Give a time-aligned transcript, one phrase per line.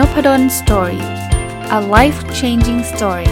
[0.00, 1.04] Nopadol's Story
[1.78, 3.30] a life changing story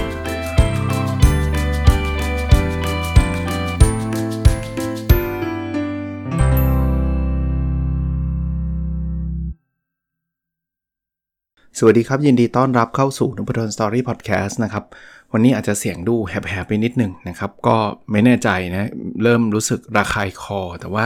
[11.79, 14.85] สวัสดีครับ ยินดีต้อนรับเข้าสู่นพดล Story Podcast นะครับ
[15.33, 17.77] วันนี้อาจจะเสียงดูแหบๆไปนิดหนึ่งนะครับ ก็
[18.11, 18.89] ไม่แน่ใจนะ
[19.23, 21.05] เริ่มรู้สึกระคายคอ แต่ว่า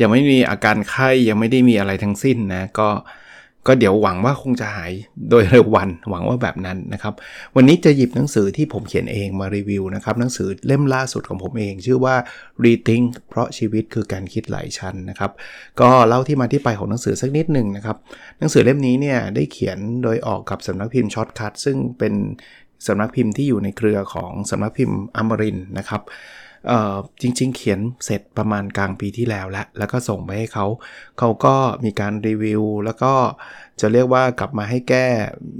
[0.00, 2.88] ยังไม่มีอาการไข้ยังไม่ได้มีอะไรทั้งสิ้นนะ ก็
[3.66, 4.92] ก็เดี๋ยวหวังว่าคงจะหาย
[5.30, 7.14] โดยเร็ววันหวังว่าแบบนั้นนะครับ
[7.56, 12.14] วันนี้จะหยิบหนังสือที่ผมเขียนเองมารีวิวนะครับหนังสือเล่มล่าสุดของผมเอง ชื่อว่า
[12.64, 15.30] Rethink เพราะชีวิตคือการคิดหลายชั้นนะครับ
[15.80, 17.96] ก็เล่าที่มาที่ไปของหนังสือสักนิดหนึ่งนะครับ
[18.38, 22.14] หนังสือเล่มนี้เนี่ยได้เขียนโดยออกกับสำนักพิมพ์ Shortcut ซึ่งเป็น
[22.86, 26.02] สำนักพิมพ์ที่อยู่ในเครือของสำนักพิมพ์อมรินทร์นะครับ
[27.22, 30.66] จริง ๆ เขียนเสร็จประมาณกลางปีที่แล้วแล้ว แล้วก็ส่งไปให้เขา
[31.18, 33.12] เขาก็มีการรีวิว แล้วก็
[33.80, 35.06] จะเรียกว่ากลับมาให้แก้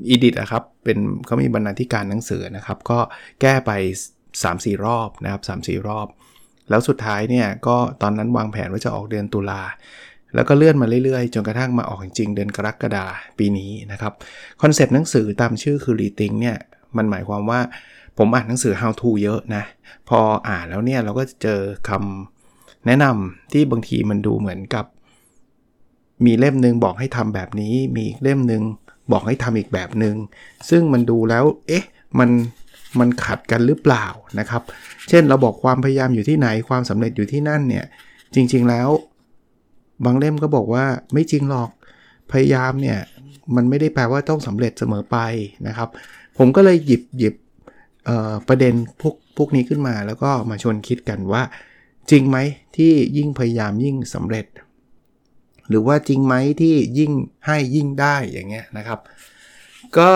[0.09, 2.99] edit อะครับ เป็นเขามีบรรณาธิการหนังสือนะครับ ก็
[3.41, 3.71] แก้ไป
[4.29, 6.07] 3-4 รอบนะครับ3-4 รอบ
[6.71, 9.63] แล้วสุดท้ายเนี่ยก็ตอนนั้นวางแผนว่าจะออกเดือนตุลา
[10.35, 13.07] แล้วก็เลื่อนมาเรื่อยๆ จนกระทั่งมาออกจริงเดือนกรกฎา
[13.39, 14.13] ปีนี้นะครับ
[14.63, 16.57] คอนเซปต์หนังสือตามชื่อคือ Rethink เนี่ย
[16.97, 17.61] มันหมายความว่า
[18.19, 19.65] ผมอ่านหนังสือ how to เยอะนะ
[20.09, 20.19] พอ
[20.49, 24.85] อ่านแล้วเนี่ยเราก็เจอคำแนะนำที่บางทีมันดูเหมือนกับ
[26.25, 28.63] มีเล่มหนึ่งบอกให้ทำแบบนี้ มีเล่มหนึ่ง
[29.13, 30.17] บอกให้ทำอีกแบบหนึง่ง
[30.71, 31.85] ซึ่งมันดูแล้ว เอ๊ะ
[32.19, 32.31] มัน
[32.99, 34.07] มันขัดกันหรือเปล่า
[34.39, 34.63] นะครับ
[35.09, 37.85] เช่นเราบอกความพยายามอยู่ที่ไหนความสำเร็จอยู่ที่นั่นเนี่ย
[38.35, 38.89] จริง ๆแล้ว
[40.05, 41.71] บางเล่มก็บอกว่าไม่จริงหรอก
[42.33, 42.99] พยายามเนี่ย
[43.57, 45.17] มันไม่ได้แปลว่าต้องสำเร็จเสมอไป
[45.67, 45.89] นะครับ
[46.39, 47.35] ผมก็เลยหยิบหยิบ
[48.49, 51.43] ประเด็นพวกพวกนี้ขึ้นมาแล้วก็มาชวนคิดกันว่า
[52.11, 52.39] จริงไหม
[52.77, 54.47] ที่ยิ่งพยายามยิ่งสำเร็จ
[55.69, 57.13] หรือว่าจริงไหมที่ยิ่ง
[57.47, 58.99] ให้ยิ่งได้อย่างเงี้ยนะครับ
[59.99, 60.11] ก็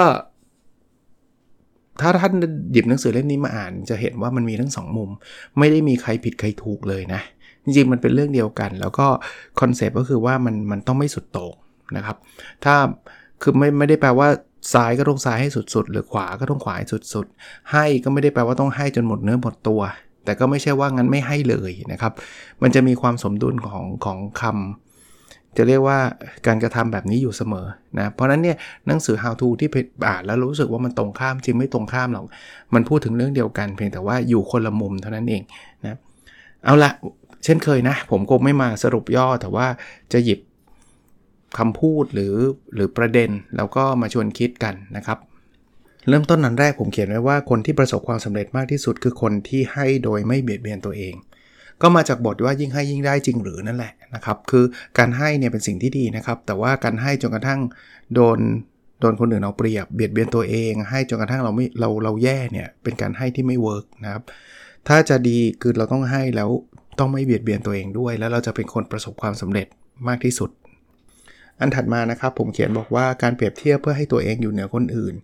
[2.00, 2.32] ถ้าท่าน
[2.72, 5.10] หยิบหนังสือเล่มนี้มาอ่าน จะเห็นว่ามันมีทั้งสองมุม
[5.58, 7.20] ไม่ได้มีใครผิดใครถูกเลยนะ
[7.64, 9.06] จริงๆ มันเป็นเรื่องเดียวกัน แล้วก็
[9.60, 11.54] คอนเซปต์ก็คือว่ามันมันต้องไม่สุดโต่ง
[11.96, 12.16] นะครับ
[12.64, 12.74] ถ้า
[13.42, 14.28] คือไม่ไม่ได้แปลว่า
[14.72, 19.80] ซ้ายก็ต้องซ้ายให้สุดๆ หรือขวาก็ต้องขวาให้สุดๆ ให้ก็ไม่ได้แปลว่าต้องให้จนหมดเนื้อหมดตัว
[20.24, 22.12] แต่ก็ไม่ใช่ว่างั้นไม่ให้เลยนะครับ
[22.62, 25.98] มันจะมีความสมดุลของของคำจะเรียกว่า
[26.46, 27.66] การกระทำแบบนี้อยู่เสมอ
[27.98, 28.56] นะเพราะนั้นเนี่ย
[28.86, 29.68] หนังสือ how to ที่
[30.08, 32.24] อ่านแล้วรู้สึกว่ามันตรงข้ามจริงไม่ตรงข้ามหรอก
[32.74, 35.42] มันพูดถึงเรื่องเดียวกันเพียงแต่ว่าอยู่คนละมุมเท่านั้นเอง
[35.84, 35.98] นะ
[36.64, 36.90] เอาละ
[37.44, 39.66] เช่นเคยนะ ผมคงไม่มาสรุปย่อแต่ว่า
[40.12, 40.40] จะหยิบ
[41.58, 42.34] คำพูดหรือ
[42.74, 45.18] หรือประเด็น แล้วก็มาชวนคิดกันนะครับ
[46.08, 51.14] เริ่มต้นอันแรกผมเขียนไว้ว่าคนที่ประสบความสำเร็จมากที่สุดคือคนที่ให้โดยไม่เบียดเบียนตัวเอง
[51.82, 54.64] ก็มาจากบทว่ายิ่งให้ยิ่งได้จริงหรือนั่นแหละนะครับ คือ
[54.98, 57.60] การให้เนี่ยเป็นสิ่งที่ดีนะครับ แต่ว่าการให้จนกระทั่ง
[58.14, 58.38] โดน
[59.00, 64.22] โดนคนอื่นเอาเปรียบเบียดเบียนตัวเอง ให้จนกระทั่งเราไม่เราเราแย่เนี่ยเป็นการให้ที่ไม่ work นะครับ
[64.88, 66.50] ถ้าจะดีคือเราต้องให้แล้ว
[66.98, 69.66] ต้องไม่เบียดเบียนตัวเองด้วย แล้วเราจะเป็นคนประสบความสำเร็จ
[70.08, 70.50] มากที่สุด
[71.60, 75.14] อันถัดมานะครับผมเขียนบอกว่าการเปรียบเทียบเพื่อให้ตัวเองอยู่เหนือคนอื่น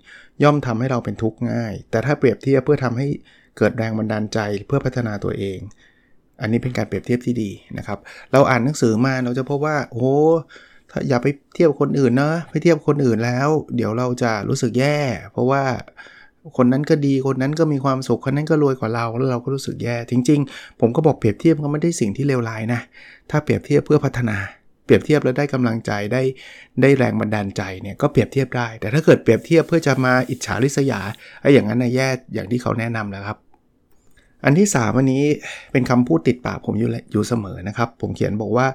[0.43, 3.09] ย่อมทำให้เราเป็นทุกข์ง่าย แต่ถ้าเปรียบเทียบเพื่อทำให้
[3.59, 5.59] เกิดแรงบันดาลใจเพื่อพัฒนาตัวเอง
[6.41, 7.99] อันนี้เป็นการเปรียบเทียบที่ดีนะครับ
[8.33, 10.11] เราอ่านหนังสือมาเราจะพบว่าโอ้
[10.91, 14.99] ถ้าอย่าไปเทียบคนอื่นนะไปเทียบคนอื่นแล้ว เดี๋ยวเราจะรู้สึกแย่
[15.33, 15.65] เพราะว่า
[16.57, 22.81] คนนั้นก็ดีคนนั้นก็มีความสุขคนนั้นก็รวยกว่าเราแล้วเราก็รู้สึกแย่ จริง ๆ ผมก็บอกเปรียบเทียบก็ไม่ได้สิ่งที่เลวร้ายนะ
[23.31, 24.37] ถ้าเปรียบเทียบเพื่อพัฒนา
[24.93, 26.23] รียบเทียบแล้วได้กำลังใจได้
[26.83, 31.01] ได้แรงบันดาลใจเนี่ยก็เปรียบเทียบได้ แต่ถ้าเกิดเปรียบเทียบเพื่อจะมาอิจฉาริษยา
[31.41, 33.39] ไอ้อย่างนั้นนะแย่อย่างที่เขาแนะนำแล้วครับ
[34.45, 35.25] อันที่3วันนี้
[35.73, 38.67] เป็นคำพูดติดปากผมอยู่อยู่เสมอนะครับ ผมเขียนบอกว่า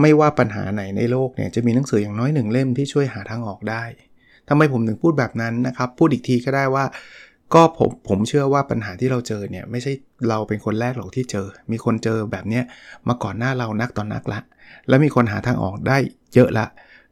[0.00, 3.82] ไม่ว่าปัญหาไหนในโลกเนี่ยจะมีหนังสืออย่างน้อยหนึ่งเล่มที่ช่วยหาทางออกได้
[4.48, 6.84] ทำไมผมถึงพูดแบบนั้นนะครับ พูดอีกทีก็ได้ว่า
[7.54, 9.92] ก็ผมผมเชื่อว่าปัญหาที่เราเจอเนี่ย ไม่ใช่
[10.28, 12.60] เราเป็นคนแรกหรอกที่เจอ มีคนเจอแบบนี้
[13.08, 14.40] มาก่อนหน้าเรานักต่อนนักละ
[14.88, 15.96] แล้วมีคนหาทางออกได้
[16.34, 16.66] เยอะละ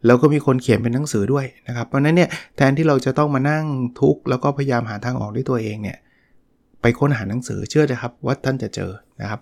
[0.07, 3.65] แล้วก็มีคนเขียนเป็นหนังสือด้วยนะครับ เพราะนั้นเนี่ยแทนที่เราจะต้องมานั่ง
[4.01, 5.97] ทุกข์แล้วก็พยายามหาทางออกด้วยตัวเองเนี่ย
[6.83, 8.91] ไปค้นหาหนังสือเชื่อเลยครับว่าท่านจะเจอ
[9.23, 9.41] นะครับ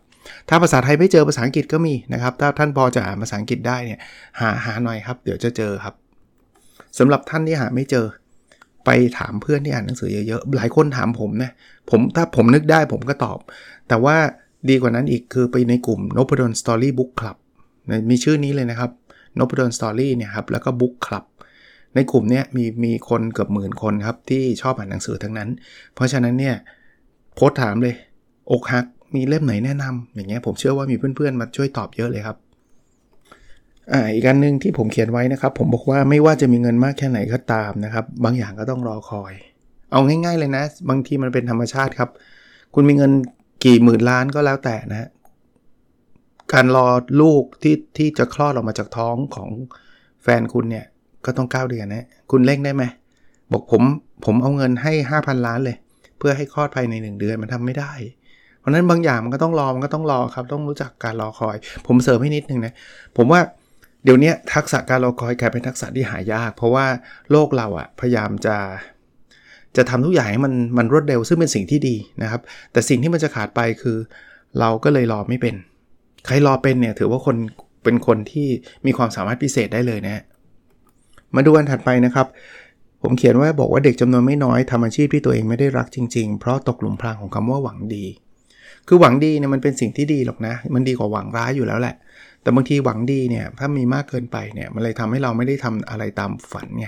[0.48, 3.98] ถ้าภาษาไทยไม่เจอภาษาอังกฤษก็มีนะครับ ถ้าท่านพอจะอ่านภาษาอังกฤษได้เนี่ย
[4.40, 5.94] หาหาหน่อยครับ เดี๋ยวจะเจอครับ
[6.98, 8.06] สำหรับท่านที่หาไม่เจอ
[8.84, 11.50] ไปถามเพื่อนที่อ่านหนังสือเยอะๆหลายคนถามผมนะ
[11.90, 13.38] ผมถ้าผมนึกได้ผมก็ตอบ
[13.88, 14.16] แต่ว่า
[14.68, 17.36] ดีกว่านั้นอีกคือไปในกลุ่ม n o p a d o n Story Book Club
[18.10, 18.90] มีชื่อนี้เลยนะครับ
[19.38, 21.24] n o p ด d o n Story เนี่ยครับแล้วก็ Book Club
[21.94, 25.48] ในกลุ่มนี้มีมีคนเกือบหมื่นคนครับที่ชอบอ่านหนังสือทั้งนั้น
[25.94, 26.54] เพราะฉะนั้นเนี่ย
[27.34, 27.94] โพสถามเลย
[28.50, 28.84] อกหัก
[29.14, 32.36] มีเล่มไหนแนะนำอย่างเงี้ยผมเชื่อว่ามีเพื่อนๆมาช่วยตอบเยอะเลยครับ
[33.92, 39.32] อ่าอีกอันหนึ่งที่ผมเขียนไว้นะครับ ผมบอกว่าไม่ว่าจะมีเงินมากแค่ไหนก็ตามนะครับ บางอย่างก็ต้องรอคอย
[39.92, 42.10] เอาง่าย ๆ เลยนะ บางทีมันเป็นธรรมชาติครับ
[42.74, 43.12] คุณมีเงิน
[43.64, 45.08] กี่หมื่นล้านก็แล้วแต่นะ
[46.52, 46.86] การรอ
[47.20, 49.50] ลูกที่ที่จะคลอดออกมาจากท้องของ
[50.22, 50.86] แฟนคุณเนี่ย
[51.24, 52.84] ก็ต้อง 9 เดือนนะ คุณเร่งได้ไหม
[53.52, 53.82] บอกผม
[54.24, 55.76] ผมเอาเงินให้ 5,000 ล้านเลย
[56.18, 57.92] เพื่อให้คลอดภายใน 1 เดือนมันทำไม่ได้
[58.58, 61.56] เพราะนั้นบางอย่างมันก็ต้องรอ มันก็ต้องรอครับ ต้องรู้จักการรอคอย
[61.86, 62.72] ผมเสริมให้นิดนึงนะ
[63.16, 63.40] ผมว่า
[64.04, 66.86] เดี๋ยวนี้ทักษะการรอคอยกลายเป็นทักษะที่หายาก เพราะว่า
[67.30, 68.56] โลกเราอะพยายามจะ
[69.76, 72.40] จะทำทุกอย่างให้มันมันรวดเร็วซึ่งเป็นสิ่งที่ดีนะครับ
[72.72, 73.96] แต่สิ่งที่มันจะขาดไปคือ
[74.60, 75.54] เราก็เลยรอไม่เป็น
[76.26, 77.36] ใครรอเป็นเนี่ยถือว่าคน
[77.84, 78.46] เป็นคนที่
[78.86, 80.22] มีความสามารถพิเศษได้เลยนะ
[81.34, 82.26] มาดูอันถัดไปนะครับ
[83.02, 88.04] ผมเขียนว่าบอกว่าเด็กจำนวนไม่น้อยทำอาชีพที่ตัวเองไม่ได้รักจริง ๆ เพราะตกหลุมพรางของคำว่าหวังดี
[88.88, 91.94] คือหวังดีเนี่ยมันเป็นสิ่งที่ดีหรอกนะ มันดีกว่าหวังร้ายอยู่แล้วแหละ
[92.42, 96.86] แต่บางทีหวังดีเนี่ยถ้ามีมากเกินไปเนี่ยมันเลยทำให้เราไม่ได้ทำอะไรตามฝันไง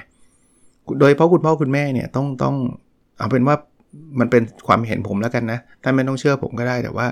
[1.00, 2.54] โดยเพราะคุณพ่อคุณแม่เนี่ยต้องต้อง
[3.18, 3.56] เอาเป็นว่า
[4.20, 7.06] มันเป็นความเห็นผมแล้วกันนะท่านไม่ต้องเชื่อผมก็ได้แต่ว่า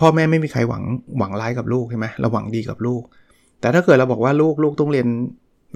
[0.00, 0.82] พ่อแม่ไม่มีใครหวัง
[1.18, 3.02] หวังร้ายกับลูกใช่ไหมเราหวังดีกับลูก
[3.60, 5.08] แต่ถ้าเกิดเราบอกว่าลูกลูกต้องเรียน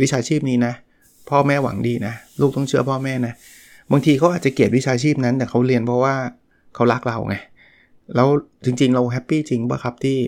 [0.03, 0.75] วิชาชีพนี้นะ
[1.31, 3.33] พ่อแม่หวังดีนะ ลูกต้องเชื่อพ่อแม่นะ
[3.93, 6.15] บางทีเขาอาจจะเกลียดวิชาชีพนั้น แต่เขาเรียนเพราะว่า
[6.75, 7.37] เขารักเราไง
[8.15, 8.29] แล้ว
[8.65, 10.19] จริง ๆ เราแฮปปี้จริงป่ะครับที่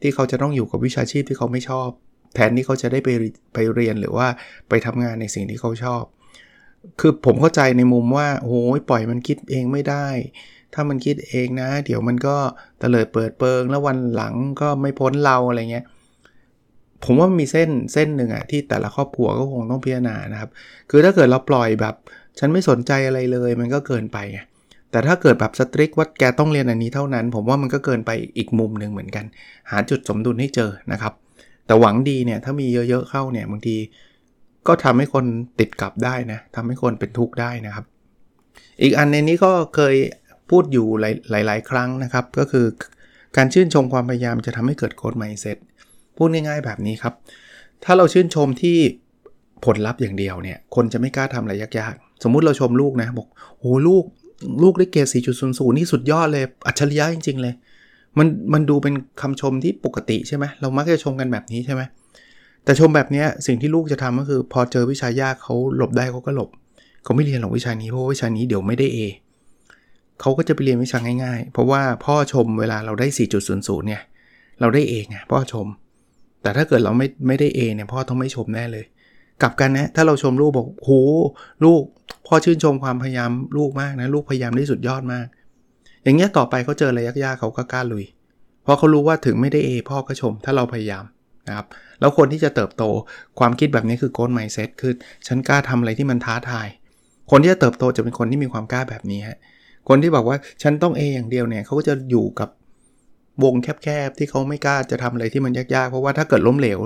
[0.00, 1.88] ที่เขาจะต้องอยู่กับวิชาชีพที่เขาไม่ชอบ
[2.34, 3.08] แทนที่เขาจะได้ไป
[3.54, 4.26] ไปเรียนหรือว่า
[4.68, 6.02] ไปทำงานในสิ่งที่เขาชอบ
[7.00, 10.06] คือผมเข้าใจในมุมว่าโอ้ยปล่อยมันคิดเองไม่ได้
[10.74, 12.36] ถ้ามันคิดเองนะ เดี๋ยวมันก็
[12.80, 15.84] เตลิดเปิดเปิง แล้ววันหลังก็ไม่พ้นเราอะไรเงี้ย
[17.04, 20.50] ผมว่ามีเส้นเส้นหนึ่งอะที่แต่ละครอบครัวก็คงต้องพิจารณานะครับ
[20.90, 21.94] คือถ้าเกิดเราปล่อยแบบ
[22.38, 24.40] ฉันไม่สนใจอะไรเลยมันก็เกินไปไง
[24.90, 29.24] แต่ถ้าเกิดแบบสตริกว่าแกต้องเรียนอันนี้เท่านั้น ผมว่ามันก็เกินไปอีกมุมหนึ่งเหมือนกัน
[29.70, 31.12] หาจุดสมดุลให้เจอนะครับ
[31.66, 33.76] แต่หวังดีเนี่ยถ้ามีเยอะๆเข้าเนี่ยบางที
[34.66, 35.24] ก็ทำให้คน
[35.60, 37.84] ติดกับได้นะทำให้คนเป็นทุกข์ได้นะครับ
[38.82, 39.94] อีกอันในนี้ก็เคย
[40.50, 40.86] พูดอยู่
[41.30, 42.66] หลาย ๆ ครั้งนะครับ ก็คือ
[43.36, 45.58] การชื่นชมความพยายามจะทำให้เกิดโค้ดไมเซ็ต
[46.16, 47.14] พูดง่ายๆแบบนี้ครับ
[47.84, 48.76] ถ้าเราชื่นชมที่
[49.64, 54.04] ผลลัพธ์อย่างเดียวเนี่ย คนจะไม่กล้าทำอะไรยากๆ สมมุติเราชมลูกนะบอกโอ้ลูก
[54.62, 55.08] ลูกได้เกรด
[55.40, 57.54] 4.00 นี่สุดยอดเลย อัจฉริยะจริง ๆ เลย
[58.18, 61.82] มันมันดูเป็นคำชมที่ปกติใช่ไหมเรามักจะชมกันแบบนี้ใช่ไหม
[62.64, 66.50] แต่ชมแบบนี้สิ่งที่ลูกจะทำก็คือ พอเจอวิชายากเขาหลบได้เขาก็หลบ
[67.04, 68.98] เขาไม่เรียนหรอกวิชานี้เพราะวิชานี้เดี๋ยวไม่ได้ A
[70.20, 73.06] เขาก็จะไปเรียนวิชาง่ายๆ เพราะว่าพ่อชมเวลาเราได้
[73.46, 74.02] 4.00เนี่ย
[74.60, 75.66] เราได้ A ไงพ่อชม
[76.42, 78.84] แต่ถ้าเกิดเราไม่ไม่ได้ A เนี่ยพ่อต้องไม่ชมแน่เลย
[79.42, 80.90] กลับกันนะ ถ้าเราชมลูกบอกโห
[81.64, 81.82] ลูก
[82.26, 85.26] พ่อชื่นชมความพยายามลูกมากนะ ลูกพยายามได้สุดยอดมาก
[86.04, 88.04] อย่างเงี้ยต่อไปเขาเจออะไรยากๆเขาก็กล้าลุย
[88.62, 91.04] เพราะเขารู้ว่าถึงไม่ได้ A พ่อก็ชม ถ้าเราพยายาม
[91.48, 91.66] นะครับ
[92.00, 92.84] แล้วคนที่จะเติบโต
[93.38, 94.92] ความคิดแบบนี้คือโกลด์ไมเซ็ตคือ
[95.26, 96.68] ฉันกล้าทำอะไรที่มันท้าทาย
[97.30, 99.38] คนที่จะเติบโตจะเป็นคนที่มีความกล้าแบบนี้ฮะ
[99.90, 102.48] คนที่บอกว่าฉันต้อง A อย่างเดียวเนี่ยเขาก็จะอยู่กับ
[103.44, 106.78] วงแคบๆที่เขาไม่กล้าจะทำอะไรที่มันยากๆ เพราะว่าถ้าเกิดล้มเหลว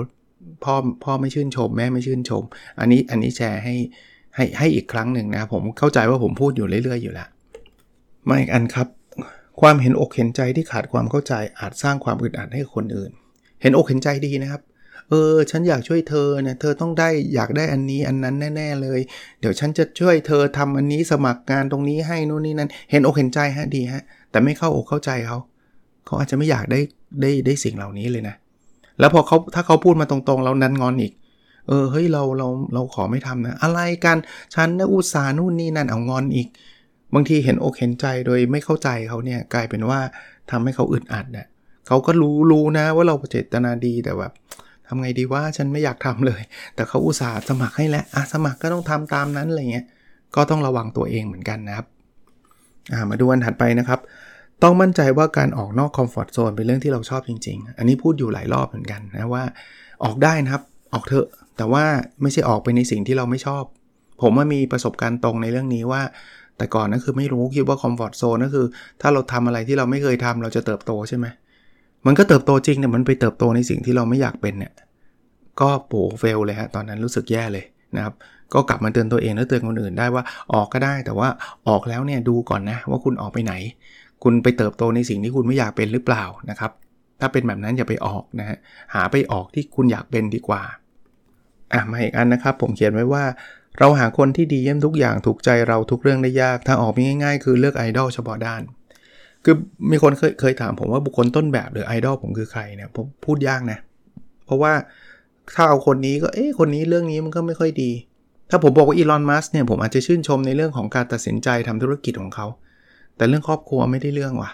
[0.63, 2.43] พ่อพ่อไม่ชื่นชม แม่ไม่ชื่นชม
[2.79, 3.75] อันนี้อันนี้แชร์ให้
[4.35, 7.27] ให้ให้อีกครั้งหนึ่งนะผมเข้าใจว่าผมพูดอยู่เรื่อยๆอยู่แล้ว
[8.29, 8.87] มาอีกอันครับ
[9.61, 13.11] ความเห็นอกเห็นใจที่ขาดความเข้าใจอาจสร้างความอึดอัดให้คนอื่น
[13.61, 14.61] เห็นอกเห็นใจดีนะครับ
[15.09, 18.99] เออ ฉันอยากช่วยเธอเนี่ยเธอต้องได้อยากได้อันนี้อันนั้นแน่ ๆ เลย
[19.39, 25.37] เดี๋ยวฉันจะช่วยเธอทำอันนี้สมัครงานตรงนี้ให้นู่นนี่นั่นเห็นอกเห็นใจฮะดีฮะ แต่ไม่เข้าอกเข้าใจเขา
[26.05, 26.79] เขาอาจจะไม่อยากได้
[27.21, 28.35] ได้ได้สิ่งเหล่านี้เลยนะ
[28.99, 31.13] แล้วพอเขาถ้าเขาพูดมาตรงๆเรานั้นงอนอีก
[31.67, 34.17] เออเฮ้ยเราเราเราขอไม่ทำนะ อะไรกัน
[34.55, 36.47] ฉันนะอุตส่าห์นู่นนี่นั่นเอางอนอีก
[37.13, 39.99] บางทีเห็นอกเห็นใจโดยไม่เข้าใจเขาเนี่ยกลายเป็นว่า
[40.51, 41.47] ทำให้เขาอึดอัดเนี่ย
[41.87, 44.33] เขาก็รู้รู้นะว่าเราเจตนาดีแต่แบบ
[44.87, 46.41] ทำไงดีว่าฉันไม่อยากทำเลย
[46.75, 49.85] แต่เขาอุตส่าห์สมัครให้แล้วอะสมัครก็ต้องทำตามนั้นอะไรเงี้ย
[50.35, 51.87] ก็ต้องระวังตัวเองเหมือนกันนะครับ
[52.93, 53.99] อ่ามาดูอันถัดไปนะครับ
[54.63, 59.43] ต้องมั่นใจว่าการออกนอก comfort zone เป็นเรื่องที่เราชอบจริง ๆ อันนี้พูดอยู่หลายรอบเหมือนกันนะว่า
[60.03, 60.63] ออกได้นะครับ
[60.93, 61.27] ออกเถอะ
[61.57, 61.83] แต่ว่า
[62.21, 63.63] ไม่ใช่ออกไปในสิ่งที่เราไม่ชอบ
[64.21, 66.01] ผมว่ามีประสบการณ์ตรงในเรื่องนี้ว่า
[66.57, 68.65] แต่ก่อนนั่นคือไม่รู้คิดว่า comfort zone นั่นคือ
[69.01, 71.25] ถ้าเราทำอะไรที่เราไม่เคยทำเราจะเติบโตใช่ไหม
[72.05, 74.73] มันก็เติบโตจริงเนี่ยมันไปเติบโตในสิ่งที่เราไม่อยากเป็นเนี่ย
[75.61, 78.13] ก็โผเฟลเลยฮะตอนนั้นรู้สึกแย่เลยนะครับ
[78.53, 81.29] ก็กลับมาเตือนตัวเองแล้วเตือนคนอื่นได้ว่าออกก็ได้ แต่ว่า
[81.67, 83.53] ออกแล้วเนี่ยดูก่อนนะว่าคุณออกไปไหน
[84.23, 86.71] คุณไปเติบโตในสิ่งที่คุณไม่อยากเป็นหรือเปล่านะครับ
[87.19, 88.57] ถ้าเป็นแบบนั้นอย่าไปออกนะฮะ
[88.93, 90.63] หาไปออกที่คุณอยากเป็นดีกว่า
[91.73, 93.23] อะมาอีกอันนะครับ ผมเขียนไว้ว่า
[93.79, 96.93] เราหาคนที่ดีเยี่ยมทุกอย่างถูกใจเราทุกเรื่องได้ยากถ้าออก
[97.23, 98.61] ง่ายๆ คือเลือกไอดอลเฉพาะด้าน
[99.45, 99.55] คือ
[99.91, 103.79] มีคนเคยเคยถามผมว่าบุคคลต้นแบบหรือไอดอลผมคือใครเนี่ยผมพูดยากนะ
[104.45, 104.73] เพราะว่า
[105.55, 107.91] ถ้าเอาคนนี้ก็เอ๊ะคนนี้เรื่องนี้มันก็ไม่ค่อยดี
[108.49, 112.47] ถ้าผมบอกว่าอีลอนมัสเนี่ยผมอาจจะชื่นชมในเรื่องของการตัดสินใจทำธุรกิจของเขา
[113.15, 114.51] แต่เรื่องครอบครัวไม่ได้เรื่องว่ะ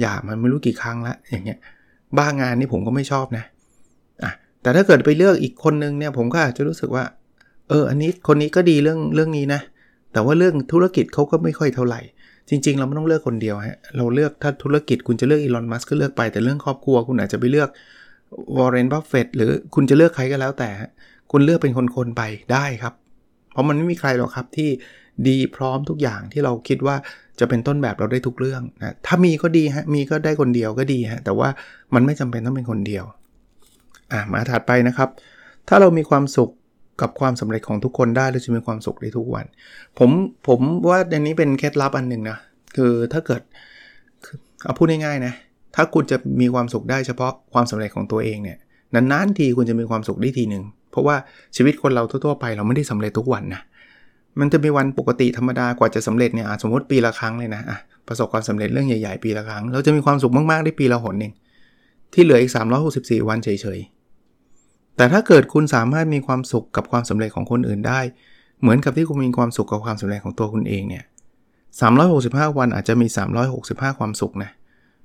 [0.00, 1.58] อย่ามันไม่รู้กี่ครั้งละอย่างเงี้ย
[2.18, 3.44] บ้างานนี่ผมก็ไม่ชอบนะ
[4.22, 7.04] อะแต่ถ้าเกิดไปเลือกอีกคนนึงเนี่ยผมก็อาจจะรู้สึกว่า
[7.68, 9.60] เอออันนี้คนนี้ก็ดีเรื่องเรื่องนี้นะ
[10.12, 12.00] แต่ว่าเรื่องธุรกิจเขาก็ไม่ค่อยเท่าไหร่
[12.48, 17.68] จริง ๆ เราไม่ต้องเลือกคนเดียวฮะเราเลือกถ้าธุรกิจคุณจะเลือกอีลอนมัสก์ก็เลือกไปแต่เรื่องครอบครัว คุณอาจจะไปเลือก
[18.56, 20.70] วอร์เรนบัฟเฟตหรือคุณจะเลือกใครก็แล้วแต่
[21.32, 22.22] คุณเลือกเป็นคนๆไป
[22.52, 22.94] ได้ครับ
[23.52, 24.68] เพราะมันไม่มีใครหรอกครับที่
[25.28, 26.96] ดีพร้อมทุกอย่างที่เราคิดว่า
[27.40, 31.48] จะเป็นต้นแบบเราได้ทุกเรื่องนะถ้ามีก็ดีฮะมีก็ได้คนเดียวก็ดีฮะแต่ว่า
[31.94, 33.04] มันไม่จำเป็นต้องเป็นคนเดียว
[34.12, 35.08] อะมาถัดไปนะครับ
[35.68, 36.50] ถ้าเรามีความสุข
[37.00, 39.44] กับความสำเร็จของทุกคนได้เราจะมีความสุขได้ทุกวัน
[39.98, 40.10] ผม
[40.48, 42.38] ผมว่าอันนี้เป็นเคล็ดลับอันหนึ่งนะ
[42.76, 43.42] คือถ้าเกิด
[44.64, 45.34] เอาพูดง่ายๆนะ
[45.74, 48.58] ถ้าคุณจะมีความสุขได้เฉพาะความสำเร็จของตัวเองเนี่ย
[48.94, 51.16] นานๆทีคุณจะมีความสุขได้ทีหนึ่งเพราะว่า
[51.56, 53.62] ชีวิตคนเราทั่วๆไปเราไม่ได้สำเร็จทุกวันนะ
[54.40, 61.32] มันจะมีวันปกติธรรมดากว่าจะสำเร็จเนี่ยสมมติปีละครั้งเลยนะะประสบความสำเร็จเรื่องใหญ่ๆปีละครั้ง เราจะมีความสุขมากๆได้ปีละหนเอง
[62.12, 62.52] ที่เหลืออีก
[62.90, 63.80] 364 วันเฉย
[64.96, 68.00] แต่ถ้าเกิดคุณสามารถมีความสุขกับความสำเร็จของคนอื่นได้
[68.60, 71.04] เหมือนกับที่คุณมีความสุขกับความสำเร็จของตัวคุณเองเนี่ย
[71.80, 73.06] 365 วันอาจจะมี
[73.52, 74.50] 365 ความสุขนะ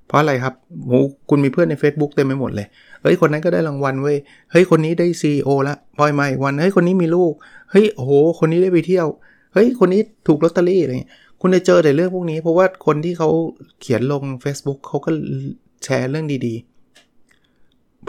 [0.07, 0.53] เพราะอะไรครับ
[0.87, 0.93] โห
[1.29, 2.67] คุณมีเพื่อนใน Facebook เต็มไปหมดเลย
[3.01, 4.17] เฮ้ย คนนั้นก็ได้รางวัลเว้ย
[4.51, 7.33] เฮ้ย คนนี้ได้ CEO ละปล่อยมาอีกวัน เฮ้ย คนนี้มีลูก
[7.71, 9.07] เฮ้ย โอ้โห คนนี้ได้ไปเที่ยว
[9.53, 13.29] เฮ้ย คนนี้ถูกลอตเตอรี่อะไรเงี้ย คุณจะเจอแต่เรื่องพวกนี้ เพราะว่าคนที่เขา
[13.81, 15.09] เขียนลง Facebook เขาก็
[15.83, 16.68] แชร์เรื่องดีๆ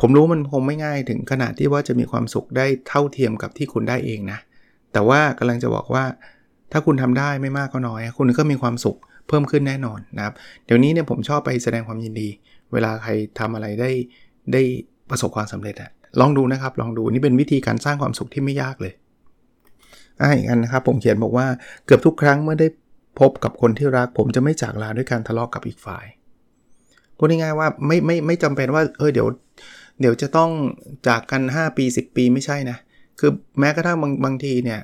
[0.01, 4.39] ผมรู้มันคงไม่ง่ายถึงขนาดที่ว่าจะมีความสุขได้เท่าเทียมกับที่คุณได้เองนะ
[4.93, 6.05] แต่ว่ากำลังจะบอกว่า
[6.73, 8.97] ถ้าคุณทำได้ไม่มากก็น้อย คุณก็มีความสุข
[9.29, 12.29] เพิ่มขึ้นแน่นอนนะครับ เดี๋ยวนี้เนี่ยผมชอบไปแสดงความยินดี
[12.73, 13.91] เวลาใครทำอะไรได้
[14.53, 14.63] ได้
[15.11, 15.91] ประสบความสำเร็จอะ
[16.21, 18.93] ลองดูนะครับ ลองดูนี่เป็นวิธีการสร้างความสุขที่ไม่ยากเลย
[20.21, 21.47] อ่าอีกอันนะครับ ผมเขียนบอกว่า
[21.87, 22.69] เกือบทุกครั้งเมื่อได้
[23.21, 26.07] พบกับคนที่รัก ผมจะไม่จากลาด้วยการทะเลาะกกับอีกฝ่าย
[27.17, 29.29] พูดง่ายๆว่าไม่ไม่ไม่จำเป็นว่าเออเดี๋ยว
[30.01, 30.51] เดี๋ยวจะต้อง
[31.09, 32.79] จากกัน 5 ปี 10 ปีไม่ใช่นะ
[33.19, 33.31] คือ
[33.61, 34.81] แม้กระทั่งบางบางทีเนี่ย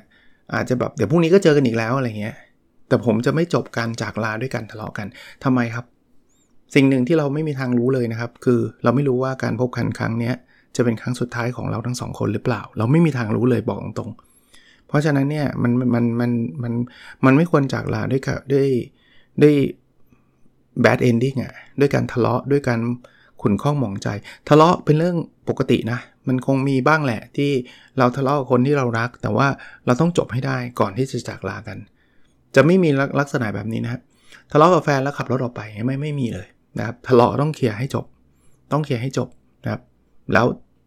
[0.53, 2.35] อาจจะแบบเดี๋ยวพรุ่งนี้ก็เจอกันอีกแล้วอะไรเงี้ย
[2.87, 5.07] แต่ผมจะไม่จบการจากลาด้วยกันทะเลาะกัน
[5.43, 5.85] ทำไมครับ
[6.75, 10.31] สิ่งหนึ่งที่เราไม่มีทางรู้เลยนะครับ คือเราไม่รู้ว่าการพบกันครั้งนี้
[10.75, 16.31] จะเป็นครั้งสุดท้ายของเราทั้งสองคนหรือเปล่า เราไม่มีทางรู้เลยบอกตรงๆเพราะฉะนั้นเนี่ยมันมันมัน
[16.63, 16.73] มัน
[17.25, 18.67] มันไม่ควรจากลาด้วยกับด้วย
[19.41, 19.55] ด้วย
[20.83, 22.79] bad ending อะด้วยการทะเลาะด้วยการ
[23.41, 24.07] ขุนข้องหมองใจ
[24.49, 25.17] ทะเลาะเป็นเรื่อง
[25.49, 27.51] ปกตินะ มันคงมีบ้างแหละที่
[27.97, 29.47] เราทะเลาะกับคนที่เรารัก แต่ว่า
[29.85, 31.77] เราต้องจบให้ได้ก่อนที่จะจากลากัน
[32.55, 32.89] จะไม่มี
[33.19, 34.01] ลักษณะแบบนี้นะครับ
[34.51, 38.05] ทะเลาะกับแฟนแล้วขับรถออกไปไม่ไม่มีเลยนะครับทะเลาะต้องเคลียร์ให้จบ
[38.71, 39.27] ต้องเคลียร์ให้จบ
[39.63, 39.81] นะครับ
[40.33, 40.45] แล้ว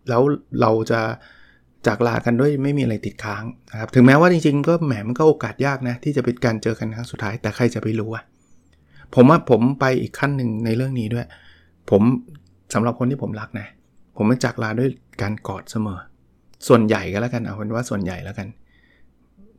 [0.09, 0.23] แล้ว
[0.61, 1.00] เราจะ
[1.87, 8.25] จากลากันด้วยไม่มีอะไรติดค้างนะครับถึงแม้ว่าจริงๆ ก็แหมมันก็โอกาสยากนะที่จะเป็นการเจอกันครั้งสุดท้ายแต่ใครจะไปรู้อะ
[9.14, 11.26] ผมว่าผมไปอีกขั้นหนึ่งในเรื่องนี้ด้วย
[11.90, 12.02] ผม
[12.75, 13.67] สำหรับคนที่ผมรักนะ
[14.17, 14.91] ผมม่จากลาด้วย
[15.23, 15.99] การกอดเสมอ
[16.69, 18.47] ส่วนใหญ่ก็แล้วกันเอาเป็นว่าส่วนใหญ่แล้วกัน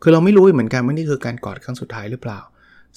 [0.02, 2.40] คือเราไม่รู้เหมือนกันว่านี่คือการกอดครั้งสุดท้ายหรือเปล่า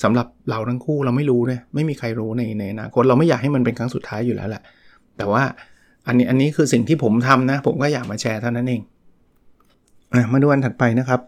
[0.02, 4.62] สำหรับเราทั้งคู่เราไม่รู้เนี่ยไม่มีใครรู้ในในอนาคตเราไม่อยากให้มันเป็นครั้งสุดท้ายอยู่แล้วแหละ
[5.16, 5.42] แต่ว่า
[6.06, 8.82] อันนี้อันนี้คือสิ่งที่ผมทำนะ ผมก็อยากมาแชร์เท่านั้นเอง
[10.32, 11.20] มาดูอันถัดไปนะครับ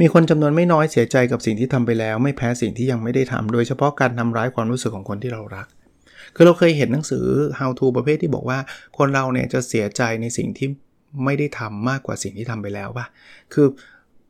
[0.00, 5.66] มีคนจำนวนไม่น้อยเสียใจกับสิ่งที่ทำไปแล้ว ไม่แพ้สิ่งที่ยังไม่ได้ทำโดยเฉพาะการทำร้ายความรู้สึกของคนที่เรารัก
[6.34, 7.26] คือเราเคยเห็นหนังสือ
[7.58, 8.58] how to ประเภทที่บอกว่า
[8.98, 10.68] คนเราเนี่ยจะเสียใจในสิ่งที่
[11.24, 13.06] ไม่ได้ทำมากกว่าสิ่งที่ทำไปแล้วป่ะ
[13.52, 13.66] คือ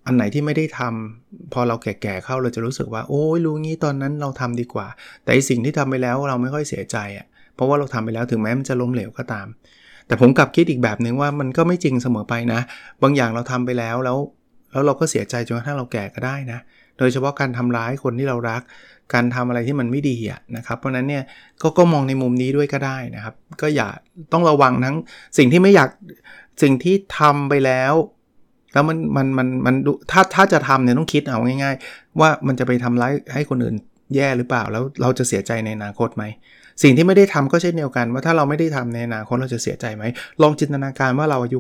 [0.07, 4.87] อันไหนที่ไม่ได้ทำพอเราแก่ๆเข้าเราจะรู้สึกว่า โอ้ยรู้งี้ตอนนั้นเราทำดีกว่า
[5.25, 9.47] แต่สิ่งที่ทำไปแล้วเราไม่ค่อยเสียใจอะ่ะ เพราะว่าเราทำไปแล้วถึงแม้มันจะล้มเหลวก็ตาม
[10.07, 12.61] แต่ผมกลับคิดอีกแบบหนึ่งว่ามันก็ไม่จริงเสมอไปนะ
[13.03, 14.19] บางอย่างเราทำไปแล้วแล้ว
[14.73, 16.59] แล้วเราก็เสียใจจนกระทั่งเราแก่ก็ได้นะ
[16.99, 18.63] โดยเฉพาะการทำร้ายคนที่เรารัก
[19.15, 20.17] การทำอะไรที่มันไม่ดี
[20.57, 21.23] นะครับ เพราะนั้นเนี่ย
[21.63, 23.89] ก็ก็มองในมุมนี้ด้วยก็ได้นะครับ ก็อย่า
[24.33, 24.97] ต้องระวังทั้ง
[25.39, 25.89] สิ่งที่ไม่อยาก
[26.63, 27.95] สิ่งที่ทำไปแล้ว
[28.75, 29.75] แล้วมันมันมันมัน
[30.11, 33.77] ถ้าถ้าจะทำเนี่ยต้องคิดเอาง่าย ๆ ว่ามันจะไปทำร้ายให้คนอื่น
[34.15, 36.25] แย่หรือเปล่าแล้วเราจะเสียใจในอนาคตไหม
[36.83, 40.05] สิ่งที่ไม่ได้ทำก็เช่นเดียวกัน ว่าถ้าเราไม่ได้ทำในอนาคตเราจะเสียใจไหม
[40.43, 41.59] ลองจินตนาการว่าเราอายุ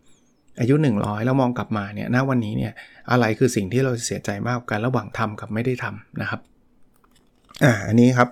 [0.00, 2.72] 90 อายุ 100 แล้วมองกลับมาเนี่ยณวันนี้เนี่ย
[3.10, 6.40] อะไรคือสิ่งที่เราจะเสียใจมากกันระหว่างทำกับไม่ได้ทำนะครับ
[7.64, 8.28] อ่าอันนี้ครับ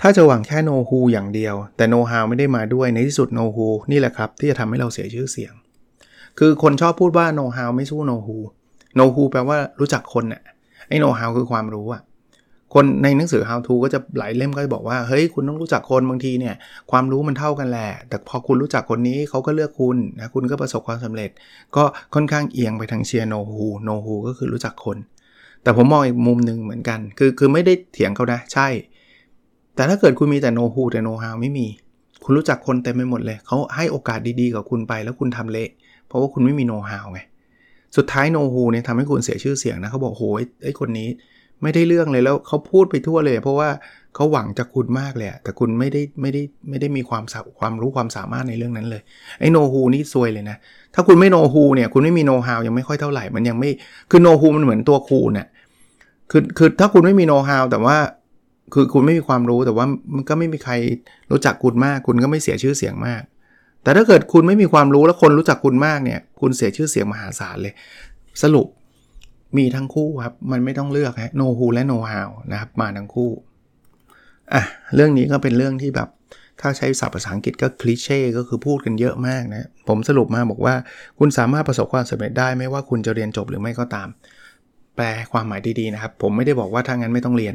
[0.00, 5.52] ถ้าจะหวังแค่โนฮูอย่างเดียว แต่โนฮาวไม่ได้มาด้วยในที่สุดโนฮูนี่แหละครับ ที่จะทำให้เราเสียชื่อเสียง
[6.38, 8.36] คือคนชอบพูดว่าโนฮาวไม่สู้โนฮู
[8.96, 10.42] โนฮูแปลว่ารู้จักคนน่ะ
[10.88, 12.02] ไอ้โนฮาวคือความรู้อะ
[12.74, 16.54] คนในหนังสือ how to ก็จะหลายเล่มก็จะบอกว่า เฮ้ย คุณต้องรู้จักคนบางทีเนี่ย
[16.90, 21.30] ความรู้มันเท่ากันแหละ แต่พอคุณรู้จักคนนี้เขาก็เลือกคุณนะ คุณก็ประสบความสำเร็จ
[21.76, 24.96] ก็ค่อนข้างเอียงไปทางเชียร์โนฮูโนฮูก็คือรู้จักคน
[25.62, 28.68] แต่ผมมองอีกมุมหนึ่งเหมือนกัน คือคือไม่ได้เถียงเขานะ ใช่
[29.74, 31.66] แต่ถ้าเกิดคุณมีแต่โนฮูแต่โนฮาวไม่มี
[32.24, 35.68] คุณรู้จักคนเต็มไปหมดเลย เขาให้โอกาสดีๆ กับคุณไปแล้วคุณทำเละ
[36.06, 37.20] เพราะว่าคุณไม่มีโนฮาวไง
[37.96, 40.24] สุดท้ายโนฮูเนี่ยทำให้คุณเสียชื่อเสียงนะเขาบอกโห
[40.64, 41.08] ไอ้คนนี้
[41.62, 43.68] ไม่ได้เรื่องเลยแล้วเขาพูดไปทั่วเลย เพราะว่า
[44.14, 47.24] เขาหวังจากคุณมากเลยแต่คุณไม่ได้ไม่ได้ไม่ได้มีความ
[47.60, 49.02] ความรู้ความสามารถในเรื่องนั้นเลย
[49.40, 50.56] ไอ้โนฮูนี่ซวยเลยนะ
[50.94, 53.70] ถ้าคุณไม่โนฮูเนี่ยคุณไม่มีโนฮาวยังไม่ค่อยเท่าไหร่มันยังไม่
[54.10, 55.46] คือโนฮูมันเหมือนตัวคูเนี่ย
[56.32, 57.96] คือคือถ้าคุณไม่มีโน้ตฮาวแต่ว่า
[58.74, 60.72] คือคุณไม่มีความรู้แต่ว่ามันก็ไม่มีใคร
[61.30, 63.22] รู้จักคุณมาก คุณก็ไม่เสียชื่อเสียงมาก
[63.82, 67.74] แต่ถ้าเกิดคุณไม่มีความรู้แล้วคนรู้จักคุณมากเนี่ย คุณเสียชื่อเสียงมหาศาลเลย
[68.42, 68.66] สรุป
[69.56, 73.30] มีทั้งคู่ครับ มันไม่ต้องเลือกฮะ no who และ no how นะครับ มาทั้งคู่
[74.52, 74.62] อะ
[74.94, 76.08] เรื่องนี้ก็เป็นเรื่องที่แบบ
[76.60, 80.74] ถ้าใช้ศัพท์ภาษาอังกฤษก็คลิเช่ก็คือพูดกันเยอะมากนะ ผมสรุปมาบอกว่า
[81.18, 84.08] คุณสามารถประสบความสำเร็จได้ไม่ว่าคุณจะเรียนจบหรือไม่ก็ตาม
[84.96, 87.54] แปลความหมายดีๆนะครับ ผมไม่ได้บอกว่าถ้างั้นไม่ต้องเรียน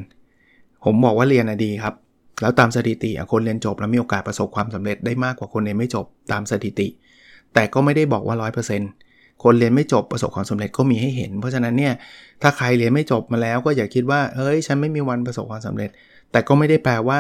[0.86, 1.96] ผมบอกว่าเรียนอะดีครับ
[2.42, 6.88] แล้วตามสถิติคนเรียนจบแล้วมีโอกาสประสบความสำเร็จได้มากกว่าคนเรียนไม่จบตามสถิติ
[7.54, 8.36] แต่ก็ไม่ได้บอกว่า
[8.86, 11.94] 100%คนเรียนไม่จบประสบความสำเร็จก็มีให้เห็น เพราะฉะนั้นเนี่ย
[12.42, 15.90] ถ้าใครเรียนไม่จบมาแล้วก็อย่าคิดว่าเฮ้ยฉันไม่มีวันประสบความสำเร็จ
[16.32, 17.20] แต่ก็ไม่ได้แปลว่า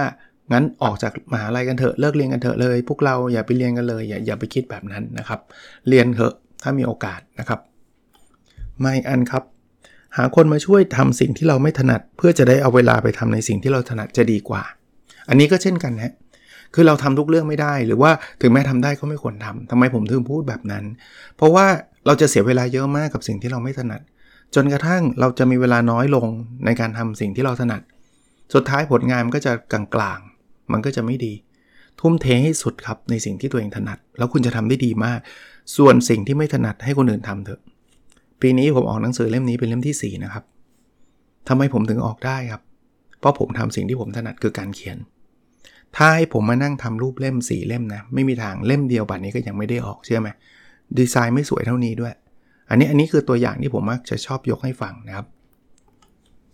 [0.51, 5.39] งั้นออกจากมหาลัยกันเถอะเลิกเรียนกันเถอะเลย พวกเราอย่าไปเรียนกันเลย อย่าอย่าไปคิดแบบนั้นนะครับ
[5.89, 6.33] เรียนเถอะ
[6.63, 7.59] ถ้ามีโอกาสนะครับ
[8.81, 9.43] ไม่อันครับ
[10.17, 14.63] หาคนมาช่วยทำสิ่งที่เราไม่ถนัด เพื่อจะได้เอาเวลาไปทำในสิ่งที่เราถนัดจะดีกว่า
[15.29, 16.13] อันนี้ก็เช่นกันนะ
[16.74, 20.83] คือเราทำทุกเรื่องไม่ได้ หรือว่าถึงแม้ทำได้ก็ไม่ควรทำทำไมผมถึงพูดแบบนั้น
[21.38, 21.65] เพราะว่า
[22.05, 24.01] เราจะเสียเวลาเยอะมากกับสิ่งที่เราไม่ถนัด
[24.55, 26.27] จนกระทั่งเราจะมีเวลาน้อยลง
[26.65, 27.81] ในการทำสิ่งที่เราถนัด
[28.53, 31.33] สุดท้ายผลงานมันก็จะกลางๆ มันก็จะไม่ดี
[32.00, 35.19] ทุ่มเทให้สุดครับในสิ่งที่ตัวเองถนัด แล้วคุณจะทำได้ดีมาก
[35.77, 37.62] ส่วนสิ่งที่ไม่ถนัดให้คนอื่นทำเถอะ
[38.41, 40.43] ปีนี้ผมออกหนังสือเล่มนี้เป็นเล่มที่ 4 นะครับ
[41.47, 42.62] ทำไมผมถึงออกได้ครับ
[43.19, 44.97] เพราะผมทำสิ่งที่ผมถนัดคือการเขียน
[45.95, 50.30] ถ้าให้ผมมานั่งทำรูปเล่มสีเล่มนะ ไม่มีทางเล่มเดียวบัดนี้ก็ยังไม่ได้ออกเชื่อไหม
[50.97, 52.13] ดีไซน์ไม่สวยเท่านี้ด้วย
[52.69, 55.26] อันนี้อันนี้คือตัวอย่างที่ผมมักจะชอบยกให้ฟังนะครับ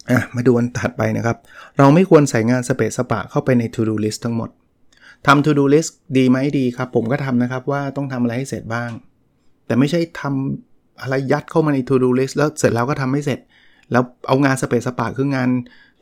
[0.10, 1.38] อะมาดูอันถัดไปนะครับ
[1.78, 4.50] เราไม่ควรใส่งานสเปซสปะเข้าไปใน to do list ทั้งหมด
[5.28, 8.92] ทำ to do list ดีไหมดีครับ ผมก็ทำนะครับว่าต้องทำอะไรให้เสร็จบ้าง
[9.66, 13.40] แต่ไม่ใช่ทำ อะไรยัดเข้ามาใน to do list แล้วเสร็จแล้วก็ทำไม่เสร็จ
[13.92, 15.50] แล้วเอางานสเปซสปะคืองาน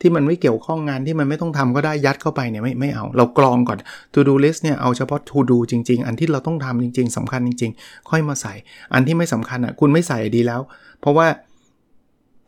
[0.00, 3.78] ที่มันไม่เกี่ยวข้องงานที่มันไม่ต้องทำก็ได้ยัดเข้าไปเนี่ยไม่ไม่เอา เรากรองก่อน
[4.14, 8.54] to do list เนี่ยเอาเฉพาะ to do จริง ๆ อันที่เราต้องทำจริง ๆสำคัญจริง ๆ ค่อยมาใส่
[8.94, 10.60] อันที่ไม่สำคัญอะคุณไม่ใส่ดีแล้ว
[11.00, 11.26] เพราะว่า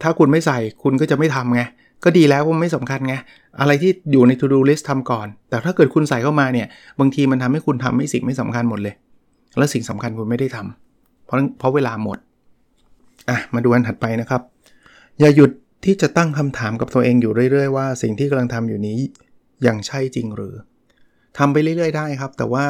[0.03, 1.63] ถ้าคุณไม่ใส่คุณก็จะไม่ทำไง
[2.05, 3.15] ก็ดีแล้วว่าไม่สำคัญไง
[3.61, 6.67] อะไรที่อยู่ใน to do list ทำก่อน แต่ถ้าเกิดคุณใส่เข้ามาเนี่ย
[7.01, 8.95] บางทีมันทำให้คุณทำไม่สิ่งไม่สำคัญหมดเลย
[9.59, 12.19] แล้วสิ่งสำคัญคุณไม่ได้ทำเพราะเพราะเวลาหมด
[13.29, 14.43] อะมาดูอันถัดไปนะครับ
[15.21, 15.51] อย่าหยุด
[15.85, 18.99] ที่จะตั้งคำถามกับตัวเองอยู่เรื่อยๆ ว่าสิ่งที่กำลังทำอยู่นี้
[19.67, 20.55] ยังใช่จริงหรือ
[21.39, 22.65] ทำไปเรื่อยๆ ได้ครับ แต่ว่า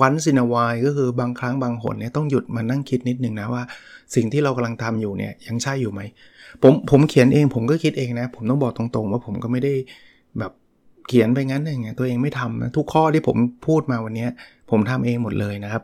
[0.00, 3.62] วันสินวายก็คือบางครั้งบางหนเนี่ยต้องหยุดมานั่งคิดนิดนึงนะว่า
[4.14, 6.00] สิ่งที่เรากำลังทำอยู่เนี่ยยังใช่อยู่ไหม
[6.62, 9.74] ผมผมเขียนเองผมก็คิดเองนะ ผมต้องบอกตรงๆ ว่าผมก็ไม่ได้
[10.38, 10.52] แบบ
[11.08, 14.26] เขียนไปงั้นอย่างเงี้ยตัวเองไม่ทำนะทุกข้อที่ผมพูดมาวันนี้
[14.70, 15.82] ผมทำเองหมดเลยนะครับ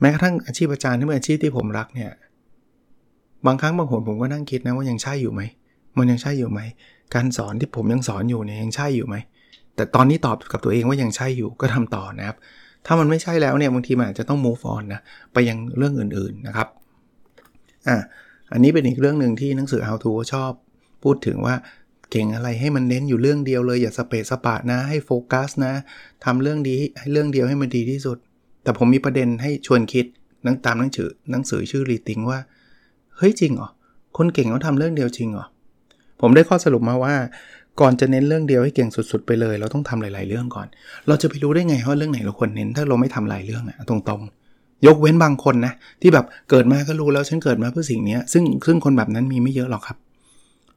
[0.00, 2.10] แม้กระทั่งอาชีพอาจารย์ที่เป็นอาชีพที่ผมรักเนี่ย
[3.46, 5.42] บางครั้งบางหนผมก็นั่งคิดนะว่ายังใช่อยู่ไหม
[5.98, 6.60] มันยังใช่อยู่ไหม
[7.14, 9.16] การสอนที่ผมยังสอนอยู่เนี่ยยังใช่อยู่ไหม
[9.76, 12.36] แต่ตอนนี้ตอบกับตัวเองว่ายังใช่อยู่ก็ทำต่อนะครับ
[12.86, 15.00] ถ้ามันไม่ใช่แล้วเนี่ยบางทีมันอาจจะต้อง move on นะ
[15.32, 16.68] ไปยังเรื่องอื่นๆนะครับ
[17.88, 17.96] อะ
[18.52, 20.52] อันนี้เป็นอีกเรื่องหนึ่งที่หนังสือ how to ชอบ
[21.02, 21.54] พูดถึงว่า
[22.10, 25.72] เก่งอะไรให้มันเน้นอยู่เรื่องเดียวเลยอย่าสเปซสปะนะให้โฟกัสนะ
[26.24, 28.18] ทำเรื่องดีให้เรื่องเดียวให้มันดีที่สุด
[28.62, 30.06] แต่ผมมีประเด็นให้ชวนคิด
[30.46, 32.38] นังตามหนังสือหนังสือชื่อรีติงว่า
[33.18, 33.68] เฮ้ยจริงเหรอ
[34.16, 35.46] คนเก่งเขาทำเรื่องเดียวจริงเหรอ
[36.20, 37.14] ผมได้ข้อสรุปมาว่า
[37.80, 40.66] ก่อนจะเน้นเรื่องเดียวให้เก่งสุด ๆ ไปเลย เราต้องทำหลาย ๆ เรื่องก่อน
[41.08, 49.96] เราจะไปรู้ได้ไงว่าเรื่องไหนเราควรเน้นถ้าเราไม่ทำหลายเรื่องอะตรงๆ ยกเว้นบางคนนะ ที่แบบเกิดมาก็รู้แล้วฉันเกิดมาเพื่อสิ่งนี้ซึ่งซึ่งคนแบบนั้นมีไม่เยอะหรอกครับ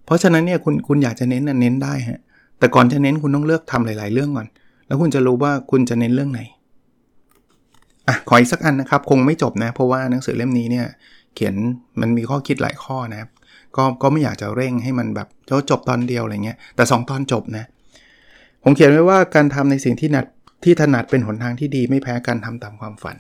[0.06, 2.20] เพราะฉะนั้นเนี่ยคุณคุณอยากจะเน้นเน้นได้ฮะ
[2.60, 4.48] แต่ก่อนจะเน้นคุณต้องเลือกทำหลาย ๆ เรื่องก่อน
[4.88, 6.42] แล้วคุณจะรู้ว่าคุณจะเน้นเรื่องไหน
[8.08, 10.86] อะขออีกสักอันนะครับ คงไม่จบนะ เพราะว่าหนังสือเล่มนี้เนี่ย
[11.36, 11.56] เขียน
[12.02, 13.30] มันมีข้อคิดหลายข้อนะครับ
[13.76, 17.66] ก็ก็ไม่อยากจะเร่งให้มันแบบจะจบตอนเดียวอะไรเงี้ยแต่ 2 ตอนจบนะ
[18.64, 20.26] ผมเขียนไว้ว่าการทำในสิ่งที่นัด
[20.64, 23.18] ที่ถนัดเป็นหนทางที่ดีไม่แพ้การทำตามความฝัน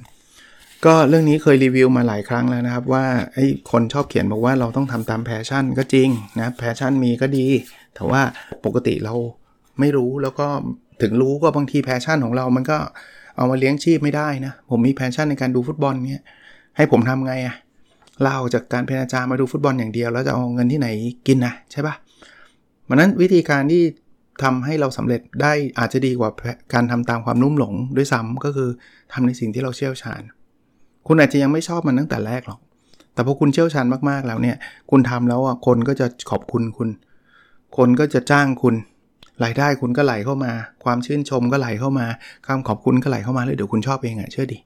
[0.86, 7.46] ก็เรื่องนี้เคยรีวิวมาหลายครั้งแล้วนะครับ ว่าไอ้คนชอบเขียนบอกว่าเราต้องทำตาม passion ก็จริงนะ passion มีก็ดี
[7.96, 8.22] แต่ว่า
[8.66, 9.16] ปกติเรา
[9.80, 10.48] ไม่รู้แล้วก็
[11.02, 12.78] ถึงรู้ก็บางที passion ของเรามันก็
[13.36, 16.24] เอามาเลี้ยงชีพไม่ได้นะ ผมมี passion ในการดูฟุตบอลเนี่ย
[16.78, 17.56] ให้ผมทำไงอะ
[18.28, 20.88] ลาจากการเป็นอาจารย์มาดูฟุตบอลอย่างเดียว แล้วจะเอาเงินที่ไหน
[21.28, 21.96] กินนะใช่ปะ
[22.90, 23.84] มันนั้นวิธีการที่
[24.44, 26.30] ทำให้เราสำเร็จได้อาจจะดีกว่า
[26.74, 28.70] การทำตามความนุ่มหลงด้วยซ้ำก็คือ
[29.14, 30.22] ทำในสิ่งที่เราเชี่ยวชาญ
[31.08, 32.60] คุณอาจจะยังไม่ชอบมันตั้งแต่แรกหรอก
[33.14, 34.58] แต่พอคุณเชี่ยวชาญมากๆแล้วเนี่ย
[34.92, 36.90] คุณทำแล้วอะคนก็จะขอบคุณคุณ
[37.78, 38.76] คนก็จะจ้างคุณ
[39.44, 40.52] รายได้คุณก็ไหลเข้ามา
[40.84, 42.06] ความชื่นชมก็ไหลเข้ามา
[42.48, 44.58] คำขอบคุณก็ไหลเข้ามาเลยเดี๋ยวคุณชอบเองอะเชื่อดิ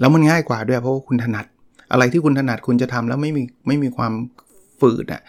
[0.00, 1.46] แล้วมันง่ายกว่าด้วยเพราะว่าคุณถนัด
[1.92, 4.12] อะไรที่คุณถนัดคุณจะทำแล้วไม่มีไม่มีความ
[4.80, 5.22] ฝืดอะ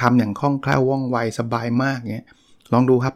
[0.00, 2.26] ทำอย่างคล่องแคล่วว่องไวสบายมากเงี้ย
[2.72, 3.14] ลองดูครับ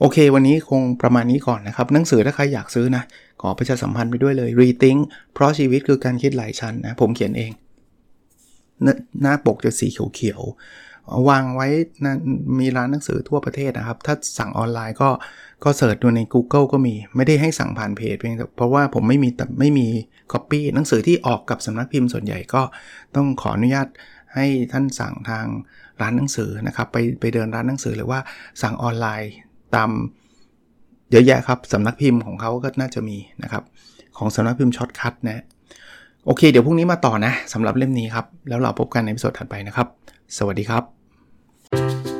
[0.00, 3.02] โอเค วันนี้คงประมาณนี้ก่อนนะครับ หนังสือถ้าใครอยากซื้อนะ
[3.40, 5.00] ขอประชาสัมพันธ์ไปด้วยเลย Rethink
[5.34, 7.50] เพราะชีวิตคือการคิดหลายชั้นนะ ผมเขียนเอง
[9.22, 11.68] หน้าปกจะสีเขียวๆวางไว้
[12.04, 12.14] นะ
[12.60, 15.08] มีร้านหนังสือทั่วประเทศนะครับ ถ้าสั่งออนไลน์ก็
[15.64, 19.86] ก็เสิร์ชดูใน Google ก็มีไม่ได้ให้สั่งผ่านเพจเพียงเพราะว่าผมไม่มีแต่ไม่มี
[20.32, 22.62] Copy หนังสือที่ออกกับสำนักพิมพ์ส่วนใหญ่ก็
[23.14, 23.88] ต้องขออนุญาต
[24.34, 25.46] ให้ท่านสั่งทาง
[26.00, 28.20] ร้านหนังสือนะครับ ไปไปเดินร้านหนังสือหรือว่า
[28.62, 29.32] สั่งออนไลน์
[29.74, 29.90] ตาม
[31.10, 33.62] เยอะแยะครับสำนักพิมพ์ของเขาก็น่าจะมีนะครับ
[34.18, 35.44] ของสำนักพิมพ์ Shortcut นะ
[36.26, 39.86] โอเค เดี๋ยวพรุ่งนี้มาต่อนะสำหรับเล่มนี้ครับ แล้วเราพบกันในวิดีโอถัดไปนะครับ
[40.38, 42.19] สวัสดีครับ